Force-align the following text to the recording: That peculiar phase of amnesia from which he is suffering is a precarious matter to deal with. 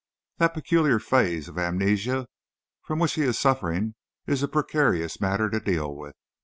That 0.39 0.55
peculiar 0.55 0.97
phase 0.97 1.47
of 1.47 1.59
amnesia 1.59 2.27
from 2.81 2.97
which 2.97 3.13
he 3.13 3.21
is 3.21 3.37
suffering 3.37 3.93
is 4.25 4.41
a 4.41 4.47
precarious 4.47 5.21
matter 5.21 5.47
to 5.51 5.59
deal 5.59 5.95
with. 5.95 6.15